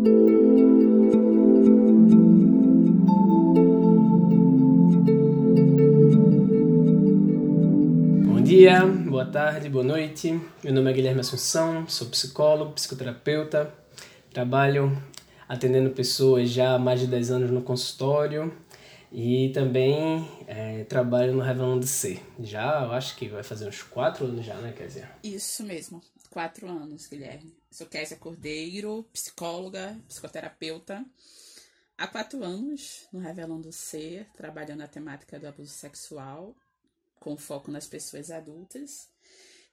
[0.00, 0.06] Bom
[8.42, 10.40] dia, boa tarde, boa noite.
[10.64, 13.74] Meu nome é Guilherme Assunção, sou psicólogo, psicoterapeuta,
[14.32, 14.96] trabalho
[15.46, 18.50] atendendo pessoas já há mais de 10 anos no consultório
[19.12, 22.22] e também é, trabalho no Revelando Ser.
[22.42, 25.10] Já, eu acho que vai fazer uns 4 anos já, né, Kézia?
[25.22, 26.00] Isso mesmo,
[26.30, 27.52] 4 anos, Guilherme.
[27.70, 31.04] Sou Kézia Cordeiro, psicóloga, psicoterapeuta.
[31.98, 36.54] Há quatro anos no Revelando Ser, trabalhando na temática do abuso sexual,
[37.18, 39.08] com foco nas pessoas adultas.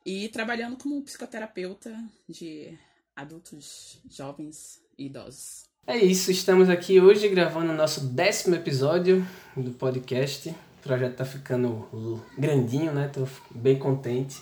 [0.05, 1.95] E trabalhando como psicoterapeuta
[2.27, 2.77] de
[3.15, 5.65] adultos, jovens e idosos.
[5.85, 10.49] É isso, estamos aqui hoje gravando o nosso décimo episódio do podcast.
[10.49, 13.09] O projeto tá ficando grandinho, né?
[13.09, 14.41] Tô bem contente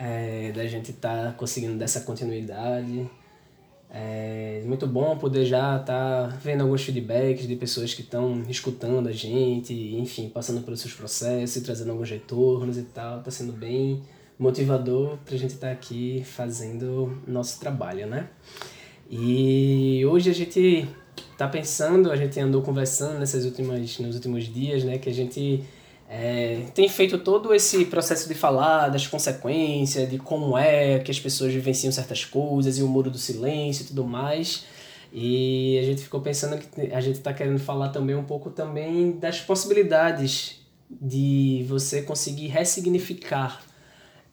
[0.00, 3.08] é, da gente estar tá conseguindo dessa continuidade.
[3.92, 9.08] É muito bom poder já estar tá vendo alguns feedbacks de pessoas que estão escutando
[9.08, 13.20] a gente, enfim, passando pelos seus processos trazendo alguns retornos e tal.
[13.22, 14.02] Tá sendo bem
[14.38, 18.30] motivador para a gente estar tá aqui fazendo nosso trabalho, né?
[19.10, 20.88] E hoje a gente
[21.36, 25.64] tá pensando, a gente andou conversando nessas últimas, nos últimos dias, né, que a gente
[26.12, 31.20] é, tem feito todo esse processo de falar das consequências, de como é que as
[31.20, 34.64] pessoas vivenciam certas coisas e o muro do silêncio e tudo mais.
[35.12, 39.12] E a gente ficou pensando que a gente está querendo falar também um pouco também
[39.12, 43.62] das possibilidades de você conseguir ressignificar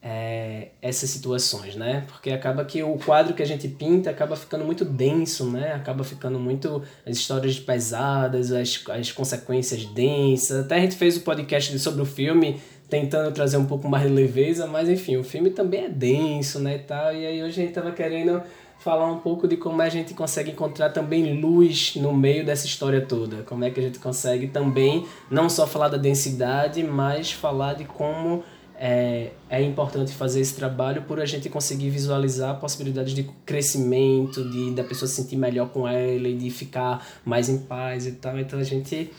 [0.10, 2.06] é, essas situações, né?
[2.08, 5.74] Porque acaba que o quadro que a gente pinta acaba ficando muito denso, né?
[5.74, 10.64] Acaba ficando muito as histórias pesadas, as, as consequências densas.
[10.64, 14.08] Até a gente fez o um podcast sobre o filme tentando trazer um pouco mais
[14.08, 17.14] de leveza, mas enfim, o filme também é denso, né, e tal.
[17.14, 18.42] E aí hoje a gente tava querendo
[18.80, 23.02] falar um pouco de como a gente consegue encontrar também luz no meio dessa história
[23.02, 23.44] toda.
[23.44, 27.84] Como é que a gente consegue também não só falar da densidade, mas falar de
[27.84, 28.46] como
[28.80, 34.72] é, é importante fazer esse trabalho por a gente conseguir visualizar possibilidades de crescimento, de
[34.72, 38.38] da pessoa se sentir melhor com ela e de ficar mais em paz e tal.
[38.38, 39.12] Então a gente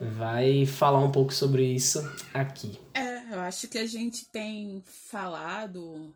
[0.00, 2.00] vai falar um pouco sobre isso
[2.32, 2.78] aqui.
[2.94, 6.14] É, eu acho que a gente tem falado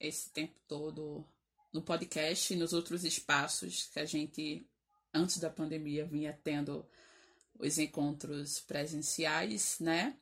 [0.00, 1.24] esse tempo todo
[1.72, 4.66] no podcast e nos outros espaços que a gente,
[5.14, 6.84] antes da pandemia, vinha tendo
[7.58, 10.14] os encontros presenciais, né?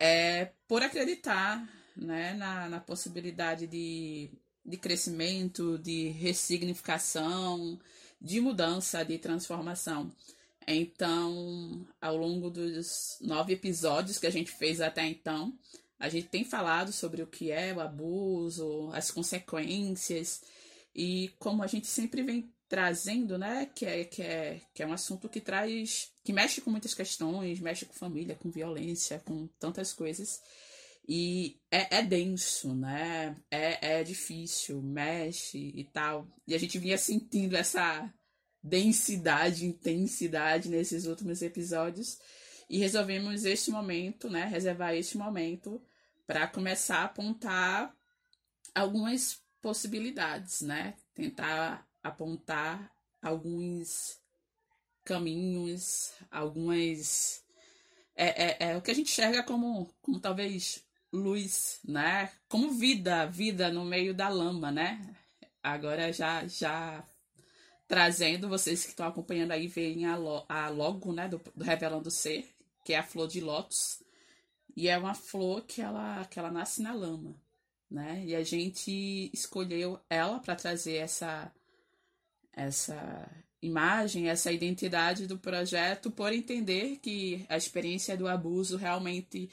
[0.00, 4.30] É por acreditar né, na, na possibilidade de,
[4.64, 7.78] de crescimento, de ressignificação,
[8.18, 10.10] de mudança, de transformação.
[10.66, 15.52] Então, ao longo dos nove episódios que a gente fez até então,
[15.98, 20.42] a gente tem falado sobre o que é o abuso, as consequências
[20.94, 24.92] e como a gente sempre vem trazendo, né, que é, que é, que é um
[24.92, 29.92] assunto que traz, que mexe com muitas questões, mexe com família, com violência, com tantas
[29.92, 30.40] coisas.
[31.06, 33.34] E é, é denso, né?
[33.50, 36.28] É, é difícil, mexe e tal.
[36.46, 38.08] E a gente vinha sentindo essa
[38.62, 42.20] densidade, intensidade nesses últimos episódios.
[42.68, 44.44] E resolvemos este momento, né?
[44.44, 45.82] Reservar este momento
[46.24, 47.92] para começar a apontar
[48.72, 50.94] algumas possibilidades, né?
[51.12, 52.90] Tentar apontar
[53.22, 54.20] alguns
[55.04, 57.44] caminhos, algumas.
[58.14, 62.30] É, é, é o que a gente enxerga como, como talvez luz, né?
[62.48, 65.14] Como vida, vida no meio da lama, né?
[65.62, 67.04] Agora já já
[67.88, 72.08] trazendo vocês que estão acompanhando aí veem a, lo, a logo, né, do, do Revelando
[72.08, 72.48] Ser,
[72.84, 74.00] que é a flor de lótus.
[74.76, 77.34] E é uma flor que ela que ela nasce na lama,
[77.90, 78.22] né?
[78.24, 81.52] E a gente escolheu ela para trazer essa
[82.66, 83.28] essa
[83.62, 89.50] imagem, essa identidade do projeto, por entender que a experiência do abuso realmente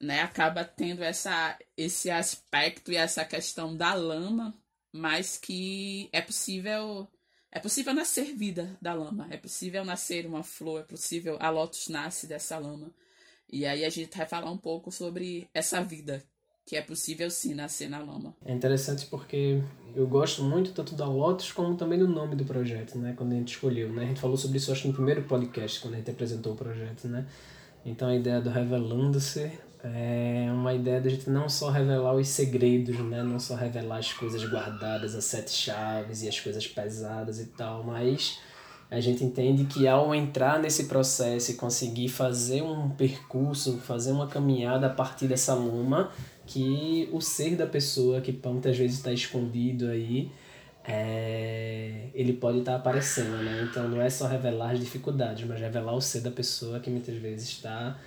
[0.00, 4.54] né, acaba tendo essa, esse aspecto e essa questão da lama,
[4.92, 7.08] mas que é possível
[7.50, 11.88] é possível nascer vida da lama, é possível nascer uma flor, é possível a lótus
[11.88, 12.94] nasce dessa lama.
[13.50, 16.22] E aí a gente vai falar um pouco sobre essa vida
[16.68, 18.34] que é possível sim nascer na lama.
[18.44, 19.58] É interessante porque
[19.96, 23.14] eu gosto muito tanto da Lotus como também do nome do projeto, né?
[23.16, 24.02] Quando a gente escolheu, né?
[24.02, 27.08] A gente falou sobre isso acho no primeiro podcast quando a gente apresentou o projeto,
[27.08, 27.26] né?
[27.86, 29.50] Então a ideia do revelando-se
[29.82, 33.22] é uma ideia da gente não só revelar os segredos, né?
[33.22, 37.82] Não só revelar as coisas guardadas, as sete chaves e as coisas pesadas e tal,
[37.82, 38.40] mas
[38.90, 44.26] a gente entende que ao entrar nesse processo e conseguir fazer um percurso, fazer uma
[44.26, 46.10] caminhada a partir dessa lama,
[46.46, 50.32] que o ser da pessoa, que muitas vezes está escondido aí,
[50.84, 53.68] é, ele pode estar tá aparecendo, né?
[53.70, 57.14] Então não é só revelar as dificuldades, mas revelar o ser da pessoa que muitas
[57.16, 58.00] vezes está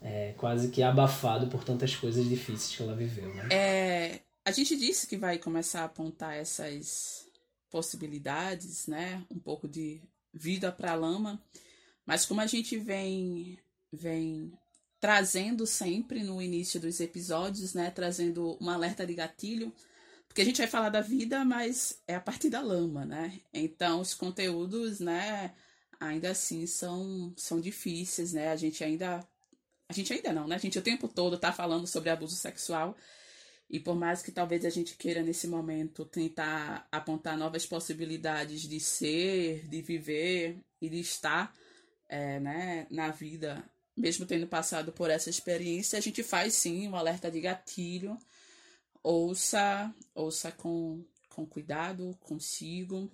[0.00, 3.48] é, quase que abafado por tantas coisas difíceis que ela viveu, né?
[3.50, 7.26] É, a gente disse que vai começar a apontar essas
[7.68, 9.20] possibilidades, né?
[9.28, 10.00] Um pouco de
[10.32, 11.42] vida para a lama,
[12.06, 13.58] mas como a gente vem
[13.92, 14.52] vem
[15.00, 19.72] trazendo sempre no início dos episódios, né, trazendo um alerta de gatilho,
[20.26, 23.40] porque a gente vai falar da vida, mas é a partir da lama, né?
[23.52, 25.54] Então os conteúdos, né,
[26.00, 28.50] ainda assim são são difíceis, né?
[28.50, 29.26] A gente ainda
[29.88, 30.56] a gente ainda não, né?
[30.56, 32.96] A gente o tempo todo tá falando sobre abuso sexual.
[33.70, 38.80] E por mais que talvez a gente queira nesse momento tentar apontar novas possibilidades de
[38.80, 41.54] ser, de viver e de estar
[42.08, 43.62] é, né, na vida
[43.98, 48.16] mesmo tendo passado por essa experiência, a gente faz sim um alerta de gatilho.
[49.02, 53.10] Ouça, ouça com, com cuidado consigo,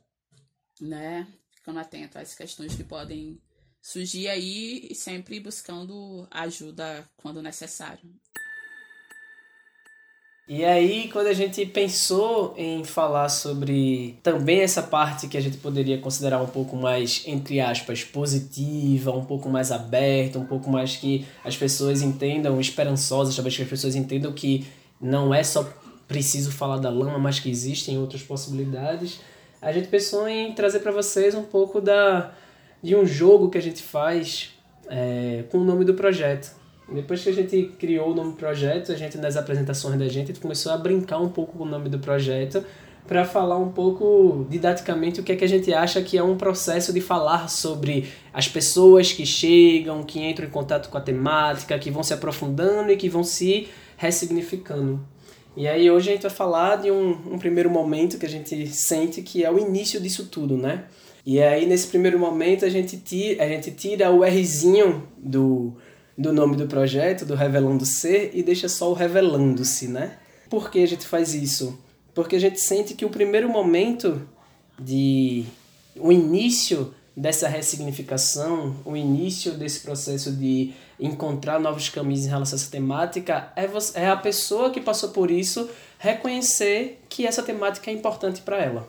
[0.80, 1.26] né?
[1.50, 3.40] Ficando atento às questões que podem
[3.80, 8.14] surgir aí e sempre buscando ajuda quando necessário.
[10.46, 15.56] E aí, quando a gente pensou em falar sobre também essa parte que a gente
[15.56, 20.96] poderia considerar um pouco mais, entre aspas, positiva, um pouco mais aberta, um pouco mais
[20.96, 24.66] que as pessoas entendam, esperançosas, talvez que as pessoas entendam que
[25.00, 25.66] não é só
[26.06, 29.20] preciso falar da lama, mas que existem outras possibilidades,
[29.62, 32.34] a gente pensou em trazer para vocês um pouco da,
[32.82, 34.50] de um jogo que a gente faz
[34.88, 36.63] é, com o nome do projeto.
[36.92, 40.38] Depois que a gente criou o nome do projeto, a gente nas apresentações da gente,
[40.38, 42.64] começou a brincar um pouco com o nome do projeto
[43.06, 46.36] para falar um pouco didaticamente o que é que a gente acha que é um
[46.36, 51.78] processo de falar sobre as pessoas que chegam, que entram em contato com a temática,
[51.78, 55.06] que vão se aprofundando e que vão se ressignificando.
[55.56, 58.66] E aí hoje a gente vai falar de um, um primeiro momento que a gente
[58.68, 60.84] sente que é o início disso tudo, né?
[61.26, 65.74] E aí nesse primeiro momento a gente tira, a gente tira o Rzinho do
[66.16, 70.18] do nome do projeto, do Revelando Ser, e deixa só o Revelando-se, né?
[70.48, 71.78] Por que a gente faz isso?
[72.14, 74.26] Porque a gente sente que o primeiro momento
[74.78, 75.44] de.
[75.96, 82.60] o início dessa ressignificação, o início desse processo de encontrar novos caminhos em relação a
[82.60, 85.68] essa temática, é, você, é a pessoa que passou por isso
[85.98, 88.88] reconhecer que essa temática é importante para ela.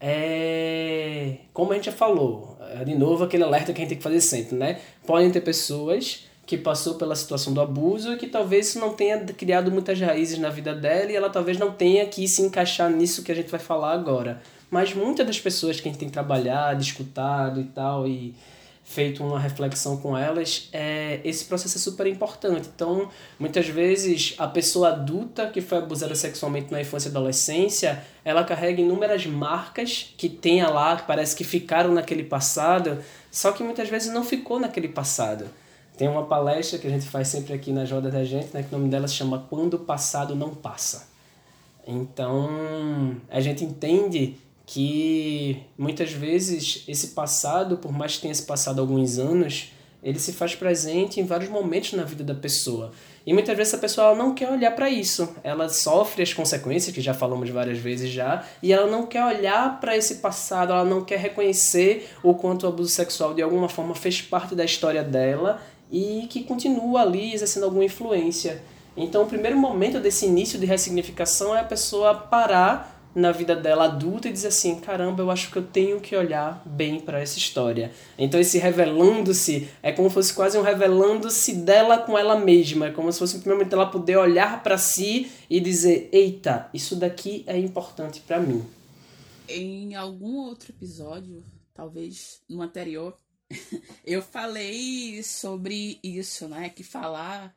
[0.00, 3.98] É, como a gente já falou, é, de novo aquele alerta que a gente tem
[3.98, 4.80] que fazer sempre, né?
[5.04, 9.22] Podem ter pessoas que passou pela situação do abuso e que talvez isso não tenha
[9.22, 13.22] criado muitas raízes na vida dela e ela talvez não tenha que se encaixar nisso
[13.22, 14.40] que a gente vai falar agora.
[14.70, 18.34] Mas muitas das pessoas que a gente tem trabalhado, escutado e tal, e
[18.82, 22.70] feito uma reflexão com elas, é, esse processo é super importante.
[22.74, 28.42] Então, muitas vezes, a pessoa adulta que foi abusada sexualmente na infância e adolescência, ela
[28.42, 33.90] carrega inúmeras marcas que tenha lá, que parece que ficaram naquele passado, só que muitas
[33.90, 35.50] vezes não ficou naquele passado.
[35.98, 38.72] Tem uma palestra que a gente faz sempre aqui na Joda da Gente, né, que
[38.72, 41.08] o nome dela se chama Quando o Passado Não Passa.
[41.84, 48.80] Então, a gente entende que muitas vezes esse passado, por mais que tenha se passado
[48.80, 52.92] alguns anos, ele se faz presente em vários momentos na vida da pessoa.
[53.26, 55.28] E muitas vezes a pessoa não quer olhar para isso.
[55.42, 59.80] Ela sofre as consequências, que já falamos várias vezes já, e ela não quer olhar
[59.80, 63.96] para esse passado, ela não quer reconhecer o quanto o abuso sexual de alguma forma
[63.96, 68.62] fez parte da história dela e que continua ali exercendo alguma influência.
[68.96, 73.84] Então, o primeiro momento desse início de ressignificação é a pessoa parar na vida dela
[73.84, 77.38] adulta e dizer assim: caramba, eu acho que eu tenho que olhar bem para essa
[77.38, 77.92] história.
[78.18, 82.86] Então, esse revelando-se é como se fosse quase um revelando-se dela com ela mesma.
[82.86, 86.96] É como se fosse primeiro momento ela poder olhar para si e dizer: eita, isso
[86.96, 88.64] daqui é importante para mim.
[89.48, 91.42] Em algum outro episódio,
[91.72, 93.16] talvez no anterior,
[94.04, 96.68] eu falei sobre isso, né?
[96.68, 97.54] Que falar,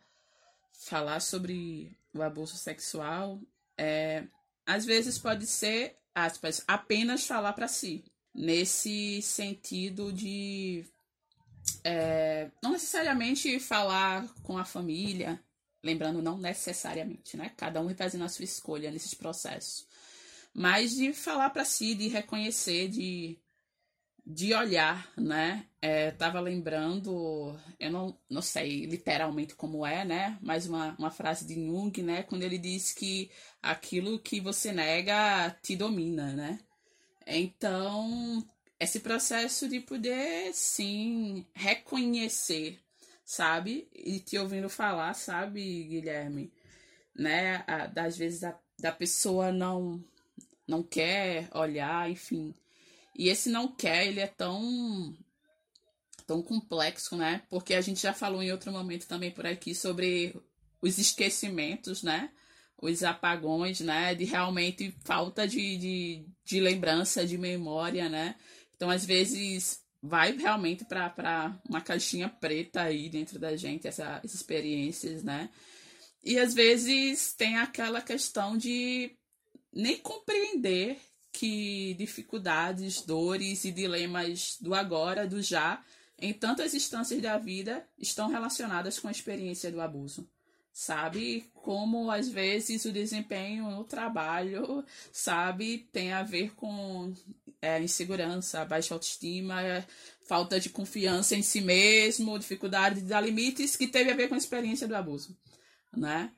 [0.71, 3.39] falar sobre o abuso sexual
[3.77, 4.25] é,
[4.65, 8.03] às vezes pode ser, aspas, apenas falar para si.
[8.33, 10.85] Nesse sentido de
[11.83, 15.43] é, não necessariamente falar com a família,
[15.83, 17.51] lembrando, não necessariamente, né?
[17.57, 19.87] Cada um vai fazendo a sua escolha nesses processos.
[20.53, 23.37] Mas de falar para si, de reconhecer, de
[24.25, 25.65] de olhar, né?
[25.81, 30.37] É, tava lembrando, eu não, não sei literalmente como é, né?
[30.41, 32.23] Mas uma, uma frase de Jung, né?
[32.23, 36.59] Quando ele diz que aquilo que você nega te domina, né?
[37.25, 38.45] Então,
[38.79, 42.79] esse processo de poder, sim, reconhecer,
[43.23, 43.87] sabe?
[43.93, 46.51] E te ouvindo falar, sabe, Guilherme?
[47.15, 47.63] Né?
[47.93, 50.03] Das vezes da, da pessoa não
[50.67, 52.55] não quer olhar, enfim.
[53.15, 55.15] E esse não quer, ele é tão
[56.25, 57.43] tão complexo, né?
[57.49, 60.33] Porque a gente já falou em outro momento também por aqui sobre
[60.81, 62.31] os esquecimentos, né?
[62.81, 64.15] Os apagões, né?
[64.15, 68.35] De realmente falta de, de, de lembrança, de memória, né?
[68.75, 74.35] Então, às vezes, vai realmente para uma caixinha preta aí dentro da gente, essa, essas
[74.35, 75.49] experiências, né?
[76.23, 79.11] E às vezes tem aquela questão de
[79.73, 80.97] nem compreender
[81.31, 85.83] que dificuldades, dores e dilemas do agora, do já,
[86.19, 90.29] em tantas instâncias da vida estão relacionadas com a experiência do abuso.
[90.73, 91.49] Sabe?
[91.53, 97.13] Como às vezes o desempenho no trabalho, sabe, tem a ver com
[97.61, 99.85] é, insegurança, baixa autoestima,
[100.27, 104.35] falta de confiança em si mesmo, dificuldade de dar limites, que teve a ver com
[104.35, 105.37] a experiência do abuso,
[105.95, 106.31] né?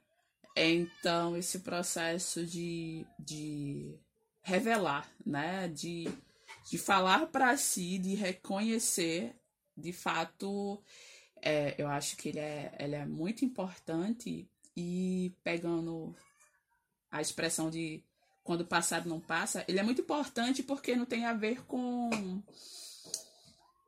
[0.56, 3.96] Então, esse processo de, de
[4.44, 5.68] revelar, né?
[5.68, 6.08] De,
[6.70, 9.36] de falar para si, de reconhecer
[9.76, 10.82] de fato,
[11.42, 14.48] é, eu acho que ele é, ele é muito importante
[14.78, 16.16] e pegando
[17.12, 18.04] a expressão de
[18.44, 22.10] quando o passado não passa, ele é muito importante porque não tem a ver com,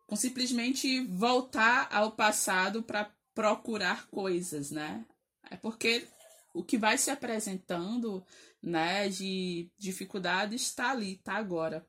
[0.07, 5.05] com simplesmente voltar ao passado para procurar coisas, né?
[5.51, 6.07] É porque
[6.55, 8.25] o que vai se apresentando,
[8.63, 11.85] né, de dificuldades está ali, está agora,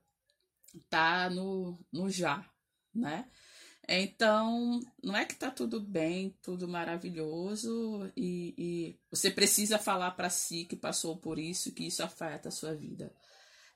[0.75, 2.45] está no, no já,
[2.93, 3.31] né?
[3.89, 10.29] Então, não é que tá tudo bem, tudo maravilhoso e, e você precisa falar para
[10.29, 13.15] si que passou por isso, que isso afeta a sua vida.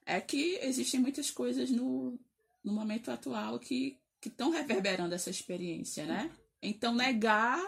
[0.05, 2.19] É que existem muitas coisas no,
[2.65, 6.29] no momento atual que estão reverberando essa experiência, né?
[6.61, 7.63] Então, negar,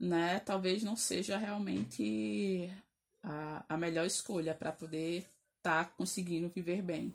[0.00, 2.72] né, talvez não seja realmente
[3.22, 5.26] a, a melhor escolha para poder
[5.58, 7.12] estar tá conseguindo viver bem.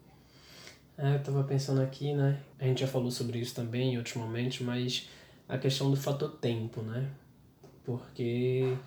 [0.97, 2.41] É, eu tava pensando aqui, né?
[2.59, 5.09] A gente já falou sobre isso também em outros momentos, mas
[5.47, 7.09] a questão do fator tempo, né?
[7.83, 8.77] Porque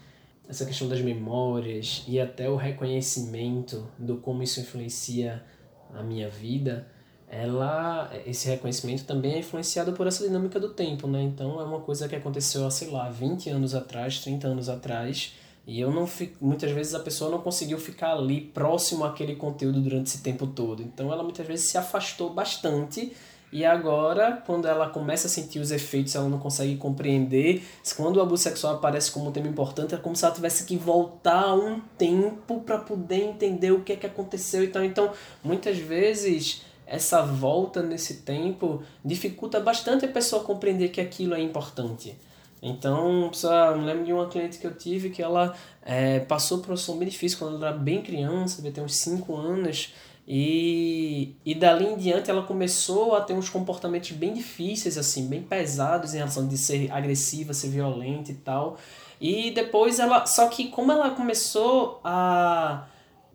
[0.49, 5.45] essa questão das memórias e até o reconhecimento do como isso influencia
[5.93, 6.91] a minha vida,
[7.31, 11.23] ela esse reconhecimento também é influenciado por essa dinâmica do tempo, né?
[11.23, 15.35] Então é uma coisa que aconteceu, sei lá, 20 anos atrás, 30 anos atrás,
[15.67, 19.81] e eu não fico, muitas vezes a pessoa não conseguiu ficar ali próximo àquele conteúdo
[19.81, 20.83] durante esse tempo todo.
[20.83, 23.13] Então ela muitas vezes se afastou bastante
[23.51, 27.63] e agora, quando ela começa a sentir os efeitos, ela não consegue compreender.
[27.97, 30.77] Quando o abuso sexual aparece como um tema importante, é como se ela tivesse que
[30.77, 34.85] voltar um tempo para poder entender o que é que aconteceu e tal.
[34.85, 41.41] Então, muitas vezes essa volta nesse tempo dificulta bastante a pessoa compreender que aquilo é
[41.41, 42.17] importante.
[42.61, 46.73] Então, só me lembro de uma cliente que eu tive que ela é, passou por
[46.73, 49.93] um som bem difícil quando ela era bem criança, devia ter uns 5 anos,
[50.31, 55.43] e, e dali em diante ela começou a ter uns comportamentos bem difíceis, assim, bem
[55.43, 58.77] pesados em relação de ser agressiva, ser violenta e tal.
[59.19, 60.27] E depois ela.
[60.27, 62.87] Só que como ela começou a.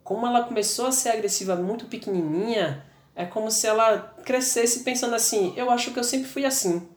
[0.03, 5.53] Como ela começou a ser agressiva muito pequenininha, é como se ela crescesse pensando assim:
[5.55, 6.87] eu acho que eu sempre fui assim.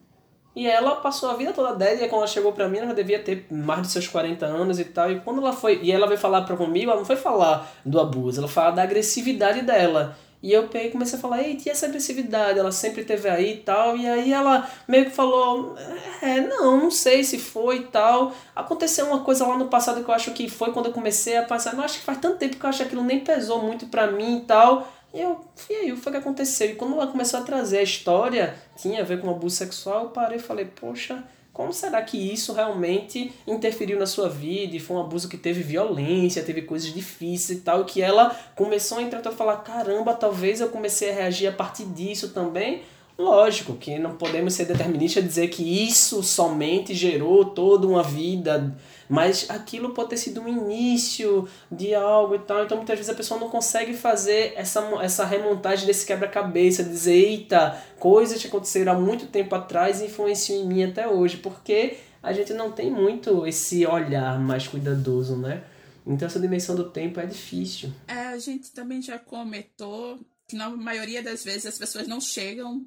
[0.55, 2.93] E ela passou a vida toda dela, e quando ela chegou pra mim, ela já
[2.93, 5.11] devia ter mais de seus 40 anos e tal.
[5.11, 5.79] E quando ela foi.
[5.83, 8.81] E ela veio falar pra comigo, ela não foi falar do abuso, ela fala da
[8.81, 10.17] agressividade dela.
[10.41, 12.59] E eu peguei comecei a falar, eita, e essa agressividade?
[12.59, 13.97] Ela sempre teve aí e tal.
[13.97, 15.75] E aí ela meio que falou,
[16.21, 18.31] é, não, não sei se foi e tal.
[18.55, 21.43] Aconteceu uma coisa lá no passado que eu acho que foi quando eu comecei a
[21.43, 21.75] passar.
[21.75, 24.11] Não, acho que faz tanto tempo que eu acho que aquilo nem pesou muito pra
[24.11, 24.87] mim e tal.
[25.17, 26.69] E eu, e aí, o que aconteceu?
[26.69, 30.09] E quando ela começou a trazer a história, tinha a ver com abuso sexual, eu
[30.11, 34.75] parei e falei, poxa, como será que isso realmente interferiu na sua vida?
[34.75, 38.99] E foi um abuso que teve violência, teve coisas difíceis e tal, que ela começou
[38.99, 42.83] a entrar e falar, caramba, talvez eu comecei a reagir a partir disso também.
[43.17, 48.77] Lógico que não podemos ser deterministas e dizer que isso somente gerou toda uma vida
[49.09, 52.63] mas aquilo pode ter sido um início de algo e tal.
[52.63, 57.81] Então muitas vezes a pessoa não consegue fazer essa, essa remontagem desse quebra-cabeça, dizer, eita,
[57.99, 62.53] coisas que aconteceram há muito tempo atrás influenciam em mim até hoje, porque a gente
[62.53, 65.63] não tem muito esse olhar mais cuidadoso, né?
[66.05, 67.91] Então essa dimensão do tempo é difícil.
[68.07, 72.85] É, a gente também já comentou que na maioria das vezes as pessoas não chegam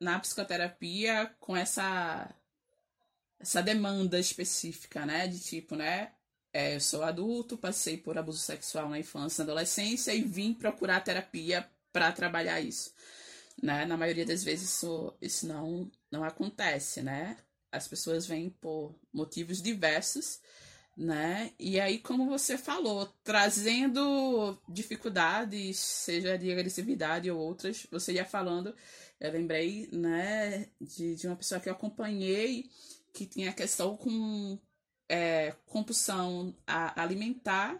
[0.00, 2.28] na psicoterapia com essa
[3.40, 5.26] essa demanda específica, né?
[5.28, 6.12] De tipo, né?
[6.52, 11.00] É, eu sou adulto, passei por abuso sexual na infância, na adolescência e vim procurar
[11.00, 12.92] terapia para trabalhar isso.
[13.62, 13.84] Né?
[13.84, 17.36] Na maioria das vezes isso, isso não, não acontece, né?
[17.70, 20.40] As pessoas vêm por motivos diversos,
[20.96, 21.52] né?
[21.58, 28.74] E aí, como você falou, trazendo dificuldades, seja de agressividade ou outras, você ia falando,
[29.20, 32.68] eu lembrei, né, de, de uma pessoa que eu acompanhei
[33.18, 34.58] que tinha questão com
[35.08, 37.76] é, compulsão alimentar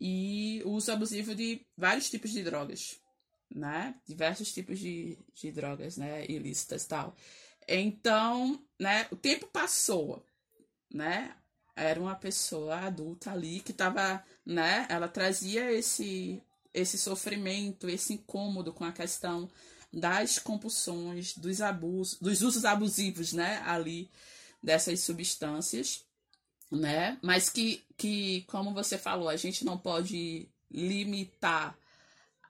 [0.00, 3.00] e uso abusivo de vários tipos de drogas,
[3.52, 3.94] né?
[4.06, 6.24] Diversos tipos de, de drogas, né?
[6.28, 7.16] Ilícitas tal.
[7.66, 9.08] Então, né?
[9.10, 10.24] O tempo passou,
[10.92, 11.34] né?
[11.78, 14.84] era uma pessoa adulta ali que estava, né?
[14.88, 16.42] Ela trazia esse
[16.74, 19.48] esse sofrimento, esse incômodo com a questão
[19.92, 23.62] das compulsões, dos abusos, dos usos abusivos, né?
[23.64, 24.10] Ali
[24.62, 26.04] dessas substâncias,
[26.70, 27.18] né?
[27.22, 31.76] Mas que, que, como você falou, a gente não pode limitar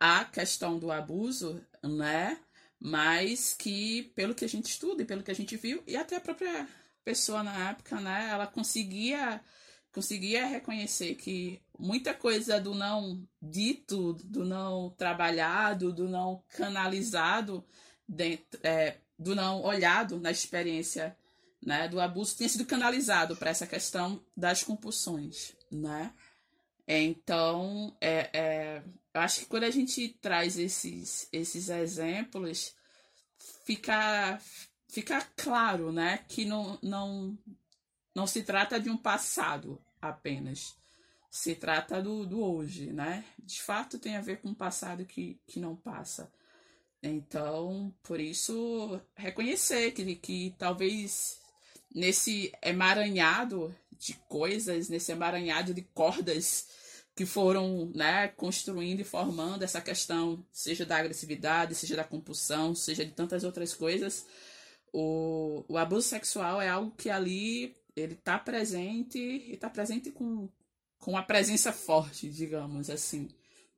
[0.00, 2.38] a questão do abuso, né?
[2.80, 6.16] Mas que, pelo que a gente estuda e pelo que a gente viu, e até
[6.16, 6.68] a própria
[7.04, 9.40] pessoa na época, né, ela conseguia
[9.90, 17.64] conseguia reconhecer que muita coisa do não dito, do não trabalhado, do não canalizado,
[18.06, 21.16] dentro, é, do não olhado na experiência
[21.68, 26.14] né, do abuso tinha sido canalizado para essa questão das compulsões, né?
[26.86, 28.82] Então, é, é,
[29.12, 32.74] eu acho que quando a gente traz esses, esses exemplos,
[33.66, 34.40] fica,
[34.88, 37.38] fica claro, né, que não, não,
[38.14, 40.74] não se trata de um passado apenas.
[41.30, 43.22] Se trata do, do hoje, né?
[43.38, 46.32] De fato tem a ver com um passado que, que não passa.
[47.02, 51.38] Então, por isso, reconhecer que, que talvez
[51.94, 56.68] nesse emaranhado de coisas, nesse emaranhado de cordas
[57.14, 63.04] que foram né, construindo e formando essa questão, seja da agressividade, seja da compulsão, seja
[63.04, 64.24] de tantas outras coisas,
[64.92, 70.48] o, o abuso sexual é algo que ali ele está presente e está presente com,
[70.98, 73.28] com uma presença forte, digamos assim.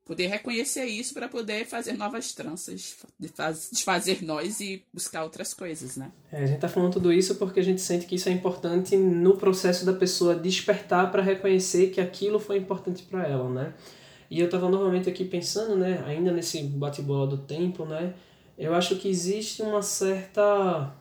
[0.04, 2.96] Poder reconhecer isso para poder fazer novas tranças,
[3.70, 6.10] desfazer nós e buscar outras coisas, né?
[6.32, 8.96] É, a gente está falando tudo isso porque a gente sente que isso é importante
[8.96, 13.74] no processo da pessoa despertar para reconhecer que aquilo foi importante para ela, né?
[14.30, 18.14] E eu estava novamente aqui pensando, né, ainda nesse bate-bola do tempo, né?
[18.56, 20.94] Eu acho que existe uma certa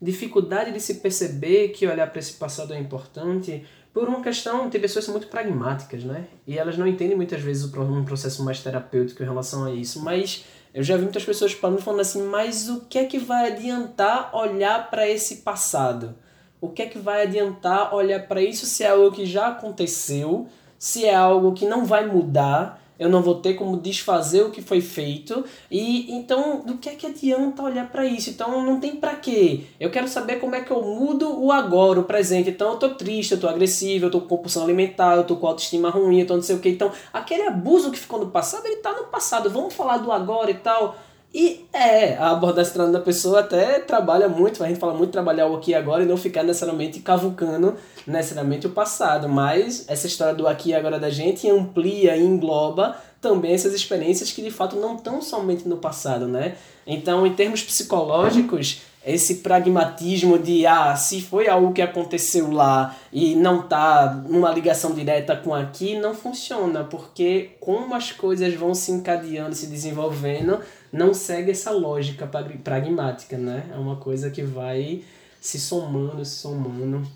[0.00, 3.64] dificuldade de se perceber que olhar para esse passado é importante
[3.96, 6.26] por uma questão, tem pessoas muito pragmáticas, né?
[6.46, 10.44] E elas não entendem muitas vezes um processo mais terapêutico em relação a isso, mas
[10.74, 14.36] eu já vi muitas pessoas falando, falando assim, mas o que é que vai adiantar
[14.36, 16.14] olhar para esse passado?
[16.60, 20.46] O que é que vai adiantar olhar para isso se é algo que já aconteceu,
[20.78, 22.78] se é algo que não vai mudar?
[22.98, 25.44] Eu não vou ter como desfazer o que foi feito.
[25.70, 28.30] E então, do que é que adianta olhar para isso?
[28.30, 29.64] Então, não tem para quê.
[29.78, 32.50] Eu quero saber como é que eu mudo o agora, o presente.
[32.50, 35.46] Então, eu tô triste, eu tô agressivo, eu tô com compulsão alimentar, eu tô com
[35.46, 36.68] autoestima ruim, eu tô não sei o que.
[36.68, 39.50] Então, aquele abuso que ficou no passado, ele tá no passado.
[39.50, 40.96] Vamos falar do agora e tal.
[41.38, 45.56] E é, a abordagem da pessoa até trabalha muito, a gente fala muito trabalhar o
[45.56, 47.74] aqui e agora e não ficar necessariamente cavucando
[48.06, 52.96] necessariamente o passado, mas essa história do aqui e agora da gente amplia e engloba
[53.20, 56.54] também essas experiências que de fato não estão somente no passado, né?
[56.86, 63.36] Então, em termos psicológicos, esse pragmatismo de ah, se foi algo que aconteceu lá e
[63.36, 68.90] não tá numa ligação direta com aqui, não funciona, porque como as coisas vão se
[68.90, 70.58] encadeando, se desenvolvendo,
[70.96, 72.26] não segue essa lógica
[72.64, 73.68] pragmática, né?
[73.72, 75.02] É uma coisa que vai
[75.40, 77.06] se somando, se somando.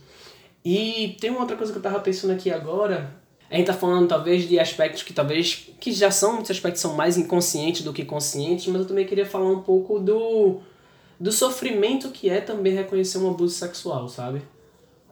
[0.64, 3.14] E tem uma outra coisa que eu tava pensando aqui agora.
[3.50, 6.94] A gente tá falando talvez de aspectos que talvez que já são muitos aspectos são
[6.94, 10.60] mais inconscientes do que conscientes, mas eu também queria falar um pouco do
[11.18, 14.40] do sofrimento que é também reconhecer um abuso sexual, sabe?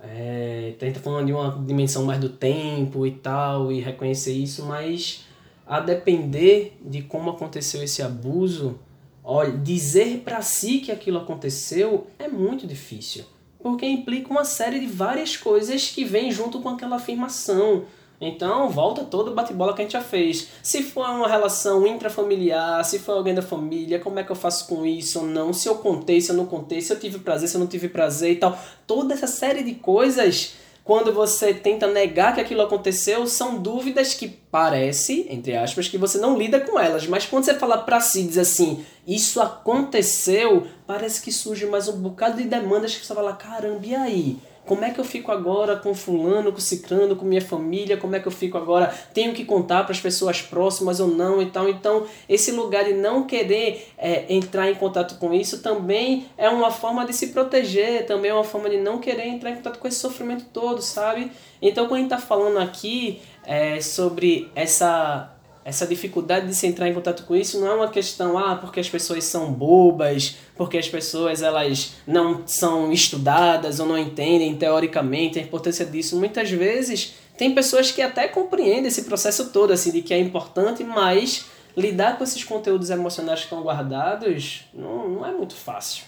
[0.02, 4.32] É, a gente tá falando de uma dimensão mais do tempo e tal, e reconhecer
[4.32, 5.26] isso, mas
[5.68, 8.78] a depender de como aconteceu esse abuso,
[9.22, 13.24] olha, dizer para si que aquilo aconteceu é muito difícil,
[13.62, 17.84] porque implica uma série de várias coisas que vêm junto com aquela afirmação.
[18.20, 20.48] Então, volta todo o bate-bola que a gente já fez.
[20.60, 24.66] Se for uma relação intrafamiliar, se for alguém da família, como é que eu faço
[24.66, 25.52] com isso ou não?
[25.52, 27.88] Se eu contei, se eu não contei, se eu tive prazer, se eu não tive
[27.88, 28.58] prazer e tal.
[28.88, 30.54] Toda essa série de coisas
[30.88, 36.16] quando você tenta negar que aquilo aconteceu, são dúvidas que parece, entre aspas, que você
[36.16, 37.06] não lida com elas.
[37.06, 42.00] Mas quando você fala para si, diz assim, isso aconteceu, parece que surge mais um
[42.00, 44.38] bocado de demandas que você fala, caramba, e aí?
[44.68, 48.20] Como é que eu fico agora com fulano, com cicrano, com minha família, como é
[48.20, 51.68] que eu fico agora, tenho que contar para as pessoas próximas ou não e tal.
[51.70, 56.70] Então, esse lugar de não querer é, entrar em contato com isso também é uma
[56.70, 59.88] forma de se proteger, também é uma forma de não querer entrar em contato com
[59.88, 61.32] esse sofrimento todo, sabe?
[61.62, 65.37] Então, quando a gente está falando aqui é, sobre essa
[65.68, 68.80] essa dificuldade de se entrar em contato com isso não é uma questão, ah, porque
[68.80, 75.38] as pessoas são bobas, porque as pessoas elas não são estudadas ou não entendem teoricamente
[75.38, 76.16] a importância disso.
[76.16, 80.82] Muitas vezes tem pessoas que até compreendem esse processo todo, assim, de que é importante,
[80.82, 81.44] mas
[81.76, 86.04] lidar com esses conteúdos emocionais que estão guardados não, não é muito fácil.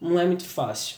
[0.00, 0.96] Não é muito fácil.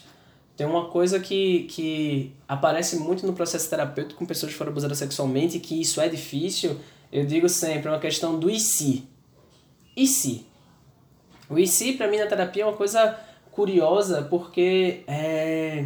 [0.55, 4.97] Tem uma coisa que, que aparece muito no processo terapêutico com pessoas que foram abusadas
[4.97, 6.79] sexualmente, que isso é difícil,
[7.11, 9.07] eu digo sempre, é uma questão do e se.
[9.95, 10.45] E se?
[11.49, 13.17] O e se, para mim, na terapia é uma coisa
[13.51, 15.85] curiosa, porque é...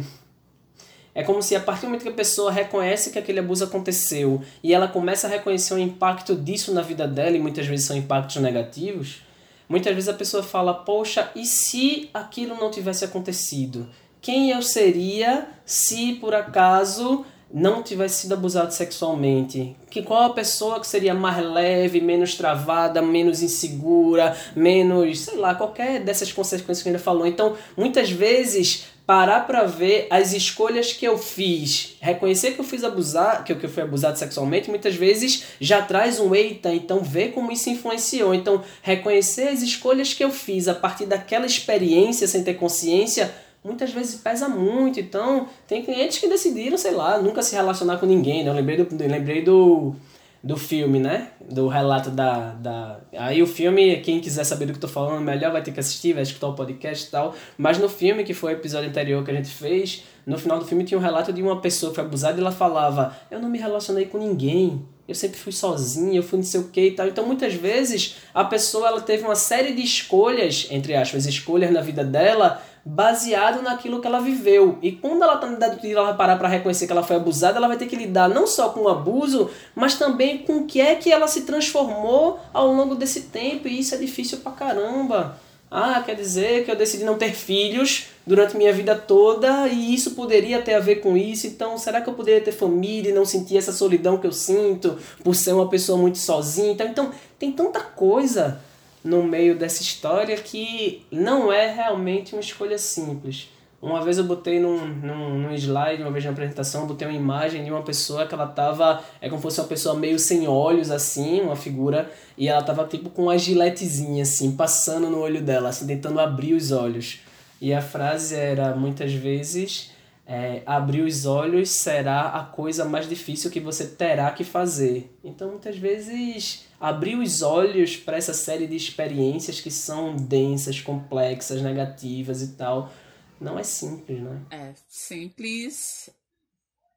[1.14, 4.42] É como se a partir do momento que a pessoa reconhece que aquele abuso aconteceu
[4.62, 7.94] e ela começa a reconhecer o impacto disso na vida dela, e muitas vezes são
[7.94, 9.22] impactos negativos,
[9.68, 13.88] muitas vezes a pessoa fala: Poxa, e se aquilo não tivesse acontecido?
[14.22, 19.76] Quem eu seria se por acaso não tivesse sido abusado sexualmente?
[19.90, 25.54] Que qual a pessoa que seria mais leve, menos travada, menos insegura, menos, sei lá,
[25.54, 27.26] qualquer dessas consequências que gente falou.
[27.26, 32.84] Então, muitas vezes parar para ver as escolhas que eu fiz, reconhecer que eu fiz
[32.84, 37.02] abusar, que eu, que eu fui abusado sexualmente, muitas vezes já traz um eita, então
[37.02, 38.34] ver como isso influenciou.
[38.34, 43.34] Então, reconhecer as escolhas que eu fiz a partir daquela experiência sem ter consciência
[43.64, 44.98] muitas vezes pesa muito.
[45.00, 48.44] Então, tem clientes que decidiram, sei lá, nunca se relacionar com ninguém.
[48.44, 48.50] Né?
[48.50, 49.94] Eu lembrei do, lembrei do,
[50.42, 51.28] do filme, né?
[51.40, 53.00] Do relato da, da.
[53.16, 55.80] Aí o filme, quem quiser saber do que eu tô falando, melhor vai ter que
[55.80, 57.34] assistir, vai escutar o podcast e tal.
[57.56, 60.64] Mas no filme, que foi o episódio anterior que a gente fez, no final do
[60.64, 63.48] filme tinha um relato de uma pessoa que foi abusada e ela falava: Eu não
[63.48, 64.84] me relacionei com ninguém.
[65.06, 67.06] Eu sempre fui sozinha, eu fui não sei o que e tal.
[67.06, 71.80] Então, muitas vezes, a pessoa ela teve uma série de escolhas, entre aspas, escolhas na
[71.80, 74.78] vida dela, baseado naquilo que ela viveu.
[74.82, 77.76] E quando ela está ela vai parar para reconhecer que ela foi abusada, ela vai
[77.76, 81.12] ter que lidar não só com o abuso, mas também com o que é que
[81.12, 83.68] ela se transformou ao longo desse tempo.
[83.68, 85.38] E isso é difícil pra caramba.
[85.74, 90.10] Ah, quer dizer que eu decidi não ter filhos durante minha vida toda e isso
[90.10, 91.46] poderia ter a ver com isso.
[91.46, 94.98] Então, será que eu poderia ter família e não sentir essa solidão que eu sinto
[95.24, 96.72] por ser uma pessoa muito sozinha?
[96.72, 98.60] Então, então tem tanta coisa
[99.04, 103.48] no meio dessa história que não é realmente uma escolha simples.
[103.82, 107.16] Uma vez eu botei num, num, num slide, uma vez na apresentação, eu botei uma
[107.16, 110.46] imagem de uma pessoa que ela tava, é como se fosse uma pessoa meio sem
[110.46, 115.42] olhos, assim, uma figura, e ela tava tipo com uma giletezinha, assim, passando no olho
[115.42, 117.22] dela, assim, tentando abrir os olhos.
[117.60, 119.90] E a frase era, muitas vezes,
[120.24, 125.12] é, abrir os olhos será a coisa mais difícil que você terá que fazer.
[125.24, 131.62] Então, muitas vezes, abrir os olhos para essa série de experiências que são densas, complexas,
[131.62, 132.92] negativas e tal,
[133.40, 134.42] não é simples, né?
[134.50, 136.10] É, simples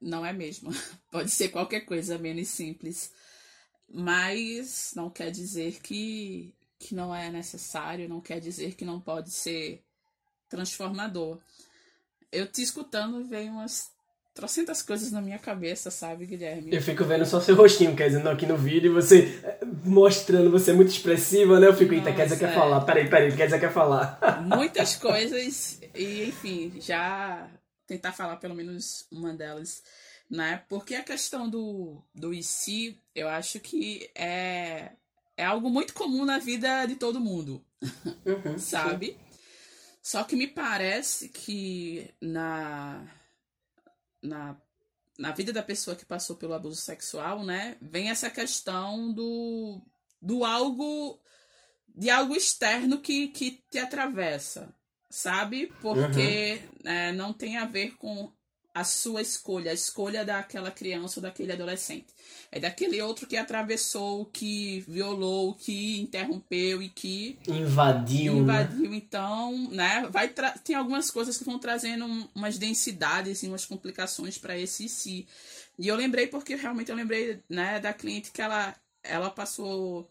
[0.00, 0.70] não é mesmo.
[1.10, 3.12] Pode ser qualquer coisa menos simples.
[3.88, 9.30] Mas não quer dizer que, que não é necessário, não quer dizer que não pode
[9.30, 9.84] ser
[10.48, 11.38] transformador
[12.32, 13.90] eu te escutando, vem umas
[14.34, 16.74] trocentas coisas na minha cabeça, sabe, Guilherme?
[16.74, 19.55] Eu fico vendo só seu rostinho, quer dizer, aqui no vídeo, você eh,
[19.86, 21.68] mostrando, você é muito expressiva, né?
[21.68, 22.54] Eu fico, eita, quer dizer, quer é.
[22.54, 24.18] falar, peraí, peraí, quer dizer, quer falar.
[24.42, 27.48] Muitas coisas, e enfim, já
[27.86, 29.82] tentar falar pelo menos uma delas,
[30.30, 30.62] né?
[30.68, 34.90] Porque a questão do, do si, eu acho que é,
[35.36, 39.08] é algo muito comum na vida de todo mundo, uhum, sabe?
[39.08, 39.26] Sim.
[40.02, 43.04] Só que me parece que na,
[44.22, 44.56] na,
[45.18, 49.80] na vida da pessoa que passou pelo abuso sexual, né, vem essa questão do,
[50.20, 51.20] do algo
[51.96, 54.74] de algo externo que, que te atravessa,
[55.08, 55.72] sabe?
[55.80, 56.90] Porque uhum.
[56.90, 58.30] é, não tem a ver com
[58.76, 62.08] a sua escolha, a escolha daquela criança ou daquele adolescente.
[62.52, 68.34] É daquele outro que atravessou, que violou, que interrompeu e que invadiu.
[68.34, 68.40] Né?
[68.40, 68.96] Invadiu, né?
[68.98, 70.06] então, né?
[70.10, 70.30] Vai
[70.62, 75.26] tem algumas coisas que vão trazendo umas densidades e umas complicações para esse si.
[75.78, 80.06] E eu lembrei porque realmente eu lembrei, né, da cliente que ela ela passou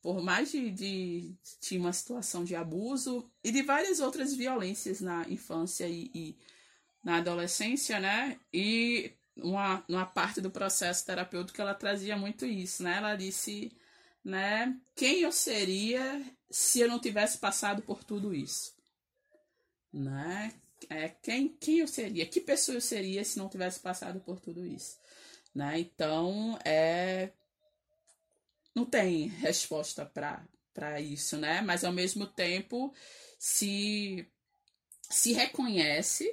[0.00, 5.26] por mais de, de tinha uma situação de abuso e de várias outras violências na
[5.28, 6.36] infância e, e
[7.04, 8.38] na adolescência, né?
[8.52, 12.96] E uma, uma parte do processo terapêutico ela trazia muito isso, né?
[12.96, 13.76] Ela disse,
[14.24, 14.76] né?
[14.96, 18.74] Quem eu seria se eu não tivesse passado por tudo isso,
[19.92, 20.52] né?
[20.88, 22.26] é, quem, quem eu seria?
[22.26, 24.98] Que pessoa eu seria se não tivesse passado por tudo isso?
[25.54, 25.80] Né?
[25.80, 27.30] Então, é,
[28.74, 31.60] não tem resposta para isso, né?
[31.60, 32.92] Mas ao mesmo tempo
[33.38, 34.28] se
[35.10, 36.28] se reconhece,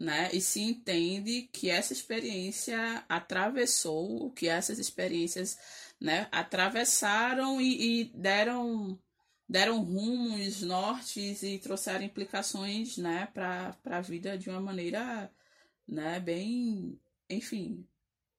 [0.00, 0.30] né?
[0.32, 5.58] E se entende que essa experiência atravessou, que essas experiências,
[6.00, 8.98] né, atravessaram e, e deram
[9.48, 15.30] deram rumos, nortes e trouxeram implicações, né, para a vida de uma maneira,
[15.88, 17.84] né, bem, enfim,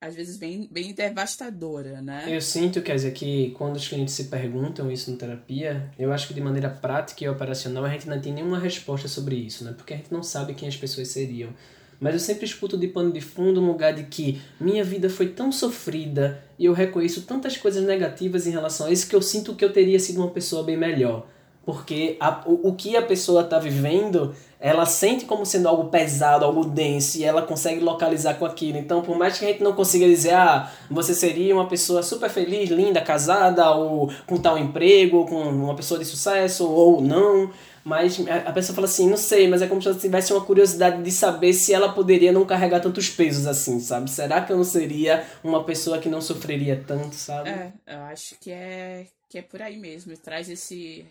[0.02, 2.26] às vezes bem, bem devastadora, né?
[2.28, 6.28] Eu sinto, quer dizer, que quando os clientes se perguntam isso na terapia, eu acho
[6.28, 9.74] que de maneira prática e operacional a gente não tem nenhuma resposta sobre isso, né?
[9.78, 11.52] Porque a gente não sabe quem as pessoas seriam.
[12.00, 15.28] Mas eu sempre escuto de pano de fundo um lugar de que minha vida foi
[15.28, 19.56] tão sofrida e eu reconheço tantas coisas negativas em relação a isso que eu sinto
[19.56, 21.28] que eu teria sido uma pessoa bem melhor.
[21.65, 26.43] Porque a, o, o que a pessoa está vivendo, ela sente como sendo algo pesado,
[26.43, 28.78] algo denso, e ela consegue localizar com aquilo.
[28.78, 32.30] Então, por mais que a gente não consiga dizer, ah, você seria uma pessoa super
[32.30, 37.52] feliz, linda, casada, ou com tal emprego, com uma pessoa de sucesso, ou não.
[37.84, 41.02] Mas a pessoa fala assim, não sei, mas é como se ela tivesse uma curiosidade
[41.02, 44.10] de saber se ela poderia não carregar tantos pesos assim, sabe?
[44.10, 47.50] Será que eu não seria uma pessoa que não sofreria tanto, sabe?
[47.50, 50.15] É, eu acho que é, que é por aí mesmo.
[50.15, 51.08] Traz esse,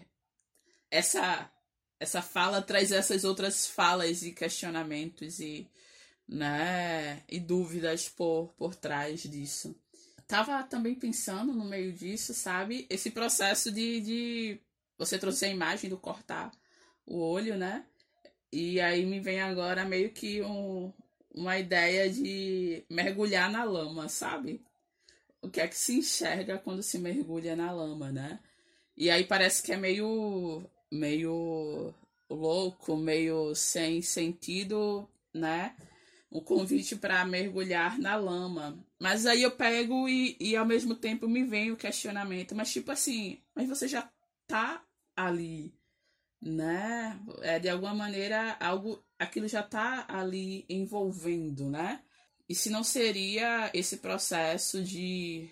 [0.91, 1.51] essa
[1.99, 5.69] essa fala traz essas outras falas e questionamentos e
[6.27, 9.77] né e dúvidas por por trás disso.
[10.27, 12.87] Tava também pensando no meio disso sabe?
[12.91, 14.61] Esse processo de, de
[14.99, 16.51] você trouxe a imagem do cortar
[17.07, 17.85] o olho né?
[18.53, 20.93] E aí me vem agora meio que um,
[21.35, 24.65] uma ideia de mergulhar na lama sabe?
[25.43, 28.41] O que é que se enxerga quando se mergulha na lama né?
[28.97, 31.95] E aí parece que é meio meio
[32.29, 35.77] louco, meio sem sentido, né?
[36.31, 38.79] Um convite para mergulhar na lama.
[39.01, 42.55] Mas aí eu pego e, e ao mesmo tempo me vem o questionamento.
[42.55, 44.09] Mas tipo assim, mas você já
[44.47, 44.85] tá
[45.17, 45.75] ali,
[46.41, 47.21] né?
[47.43, 52.03] É, de alguma maneira, algo, aquilo já tá ali envolvendo, né?
[52.49, 55.49] E se não seria esse processo de,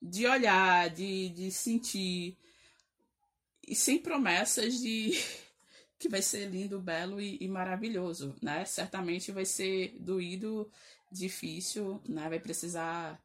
[0.00, 2.38] de olhar, de, de sentir,
[3.68, 5.12] e sem promessas de
[5.98, 8.64] que vai ser lindo, belo e, e, maravilhoso, né?
[8.64, 10.70] Certamente vai ser doído,
[11.10, 12.28] difícil, né?
[12.28, 13.20] Vai precisar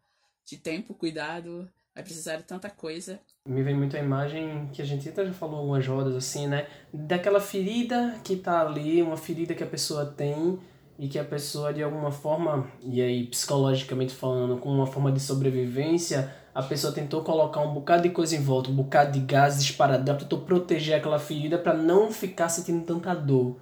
[0.46, 3.20] de tempo, cuidado, vai precisar de tanta coisa.
[3.48, 6.68] Me vem muito a imagem que a gente até já falou algumas rodas assim, né?
[6.94, 10.60] Daquela ferida que tá ali, uma ferida que a pessoa tem
[10.98, 15.20] e que a pessoa de alguma forma, e aí psicologicamente falando, com uma forma de
[15.20, 19.60] sobrevivência, a pessoa tentou colocar um bocado de coisa em volta, um bocado de gás
[19.60, 23.58] disparado, tentou proteger aquela ferida para não ficar sentindo tanta dor.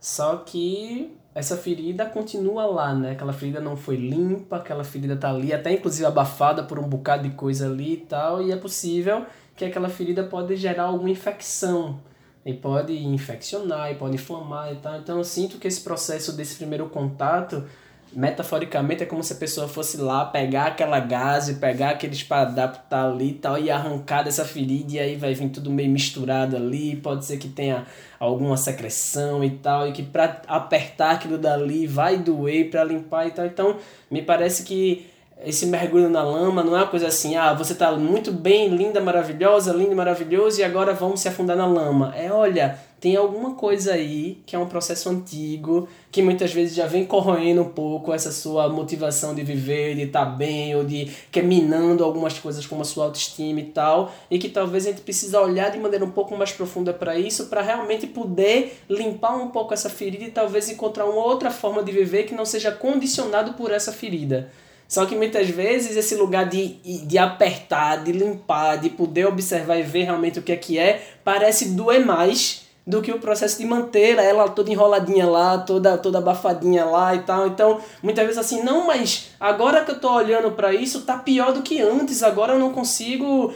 [0.00, 3.12] Só que essa ferida continua lá, né?
[3.12, 7.24] Aquela ferida não foi limpa, aquela ferida tá ali, até inclusive abafada por um bocado
[7.24, 12.00] de coisa ali e tal, e é possível que aquela ferida pode gerar alguma infecção.
[12.46, 14.96] E pode infeccionar, e pode inflamar e tal.
[14.96, 17.64] Então eu sinto que esse processo desse primeiro contato
[18.12, 22.88] metaforicamente é como se a pessoa fosse lá pegar aquela gase, pegar aquele esparadrapo que
[22.88, 26.56] tá ali e tal, e arrancar dessa ferida, e aí vai vir tudo meio misturado
[26.56, 27.86] ali, pode ser que tenha
[28.18, 33.30] alguma secreção e tal, e que para apertar aquilo dali vai doer para limpar e
[33.30, 33.46] tal.
[33.46, 33.76] Então,
[34.10, 35.06] me parece que
[35.44, 39.00] esse mergulho na lama não é uma coisa assim, ah, você tá muito bem, linda,
[39.00, 42.12] maravilhosa, lindo, maravilhoso, e agora vamos se afundar na lama.
[42.16, 46.86] É, olha, tem alguma coisa aí que é um processo antigo, que muitas vezes já
[46.86, 51.08] vem corroendo um pouco essa sua motivação de viver, de estar tá bem, ou de
[51.30, 54.90] que é minando algumas coisas como a sua autoestima e tal, e que talvez a
[54.90, 59.36] gente precisa olhar de maneira um pouco mais profunda para isso, para realmente poder limpar
[59.36, 62.72] um pouco essa ferida e talvez encontrar uma outra forma de viver que não seja
[62.72, 64.50] condicionado por essa ferida.
[64.88, 69.82] Só que muitas vezes esse lugar de, de apertar, de limpar, de poder observar e
[69.82, 73.66] ver realmente o que é que é, parece doer mais do que o processo de
[73.66, 77.46] manter ela toda enroladinha lá, toda toda abafadinha lá e tal.
[77.46, 81.52] Então, muitas vezes assim, não, mas agora que eu tô olhando para isso, tá pior
[81.52, 82.22] do que antes.
[82.22, 83.52] Agora eu não consigo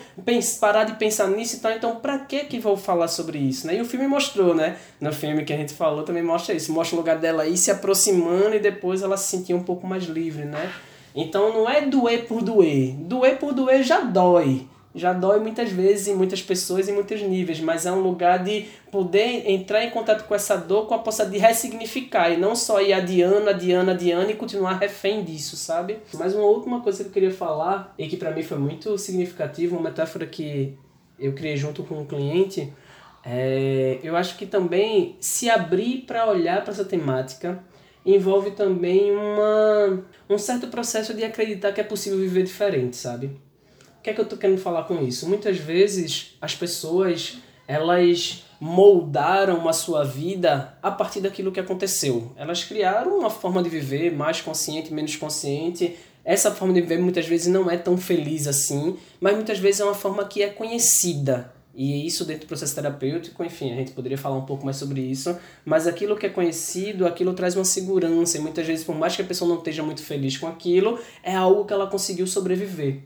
[0.60, 1.72] parar de pensar nisso e tal.
[1.72, 3.76] Então, para que que vou falar sobre isso, né?
[3.76, 4.76] E o filme mostrou, né?
[5.00, 7.70] No filme que a gente falou também mostra isso, mostra o lugar dela aí se
[7.70, 10.70] aproximando e depois ela se sentir um pouco mais livre, né?
[11.14, 12.94] Então não é doer por doer.
[12.94, 14.66] Doer por doer já dói.
[14.94, 18.66] Já dói muitas vezes em muitas pessoas em muitos níveis, mas é um lugar de
[18.90, 22.78] poder entrar em contato com essa dor com a possibilidade de ressignificar e não só
[22.82, 25.96] ir adiando, adiando, adiando e continuar refém disso, sabe?
[26.12, 29.76] Mas uma última coisa que eu queria falar e que para mim foi muito significativo,
[29.76, 30.76] uma metáfora que
[31.18, 32.70] eu criei junto com um cliente,
[33.24, 37.62] É, eu acho que também se abrir para olhar para essa temática
[38.04, 43.26] envolve também uma, um certo processo de acreditar que é possível viver diferente, sabe?
[43.98, 45.28] O que é que eu tô querendo falar com isso?
[45.28, 47.38] Muitas vezes as pessoas
[47.68, 52.32] elas moldaram a sua vida a partir daquilo que aconteceu.
[52.36, 55.96] Elas criaram uma forma de viver mais consciente, menos consciente.
[56.24, 59.84] Essa forma de viver muitas vezes não é tão feliz assim, mas muitas vezes é
[59.84, 61.52] uma forma que é conhecida.
[61.74, 65.00] E isso dentro do processo terapêutico, enfim, a gente poderia falar um pouco mais sobre
[65.00, 69.16] isso, mas aquilo que é conhecido, aquilo traz uma segurança, e muitas vezes, por mais
[69.16, 73.04] que a pessoa não esteja muito feliz com aquilo, é algo que ela conseguiu sobreviver.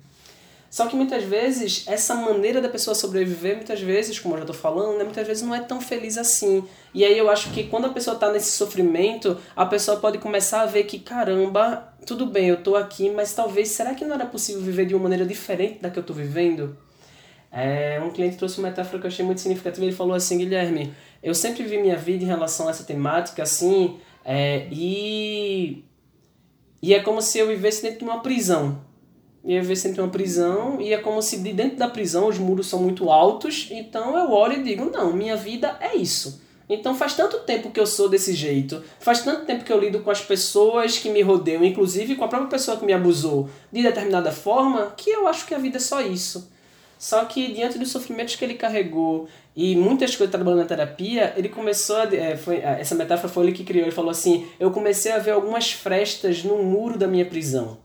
[0.68, 4.56] Só que muitas vezes, essa maneira da pessoa sobreviver, muitas vezes, como eu já estou
[4.56, 6.64] falando, né, muitas vezes não é tão feliz assim.
[6.92, 10.62] E aí eu acho que quando a pessoa está nesse sofrimento, a pessoa pode começar
[10.62, 14.26] a ver que, caramba, tudo bem, eu estou aqui, mas talvez, será que não era
[14.26, 16.76] possível viver de uma maneira diferente da que eu estou vivendo?
[17.50, 19.84] É, um cliente trouxe uma metáfora que eu achei muito significativa.
[19.84, 23.98] Ele falou assim: Guilherme, eu sempre vi minha vida em relação a essa temática assim,
[24.24, 25.84] é, e,
[26.82, 28.84] e é como se eu vivesse dentro de uma prisão.
[29.44, 32.36] Ia viver dentro de uma prisão, e é como se de dentro da prisão os
[32.36, 36.42] muros são muito altos, então eu olho e digo: não, minha vida é isso.
[36.68, 40.00] Então faz tanto tempo que eu sou desse jeito, faz tanto tempo que eu lido
[40.00, 43.82] com as pessoas que me rodeiam, inclusive com a própria pessoa que me abusou de
[43.82, 46.50] determinada forma, que eu acho que a vida é só isso.
[46.98, 51.48] Só que diante dos sofrimentos que ele carregou e muitas coisas trabalhando na terapia, ele
[51.48, 52.14] começou a.
[52.14, 53.84] É, foi, essa metáfora foi ele que criou.
[53.84, 57.78] Ele falou assim: Eu comecei a ver algumas frestas no muro da minha prisão.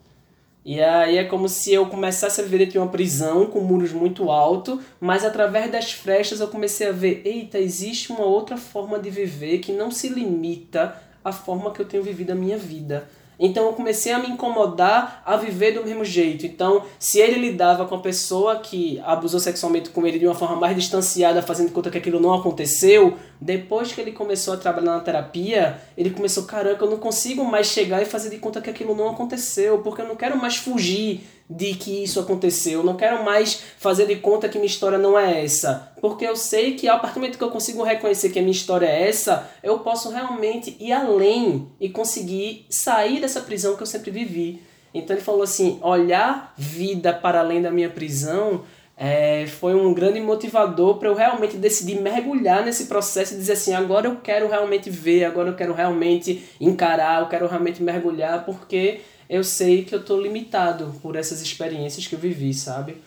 [0.63, 3.91] E aí é como se eu começasse a viver dentro de uma prisão com muros
[3.91, 8.99] muito altos, mas através das frestas eu comecei a ver: eita, existe uma outra forma
[8.99, 13.09] de viver que não se limita à forma que eu tenho vivido a minha vida.
[13.41, 16.45] Então eu comecei a me incomodar a viver do mesmo jeito.
[16.45, 20.55] Então, se ele lidava com a pessoa que abusou sexualmente com ele de uma forma
[20.55, 24.99] mais distanciada, fazendo conta que aquilo não aconteceu, depois que ele começou a trabalhar na
[24.99, 28.93] terapia, ele começou, caraca, eu não consigo mais chegar e fazer de conta que aquilo
[28.93, 32.81] não aconteceu, porque eu não quero mais fugir de que isso aconteceu.
[32.81, 35.91] Eu não quero mais fazer de conta que minha história não é essa.
[35.99, 38.51] Porque eu sei que a partir do momento que eu consigo reconhecer que a minha
[38.51, 43.87] história é essa, eu posso realmente ir além e conseguir sair dessa prisão que eu
[43.87, 44.61] sempre vivi.
[44.93, 48.61] Então ele falou assim: olhar vida para além da minha prisão
[49.03, 53.73] é, foi um grande motivador para eu realmente decidir mergulhar nesse processo e dizer assim:
[53.73, 59.01] agora eu quero realmente ver, agora eu quero realmente encarar, eu quero realmente mergulhar, porque
[59.27, 62.97] eu sei que eu estou limitado por essas experiências que eu vivi, sabe?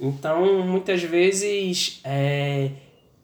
[0.00, 2.70] Então, muitas vezes, é,